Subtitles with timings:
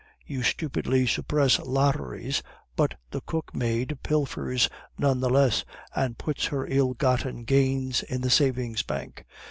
[0.25, 2.41] You stupidly suppress lotteries,
[2.75, 5.63] but the cook maid pilfers none the less,
[5.95, 9.25] and puts her ill gotten gains in the savings bank.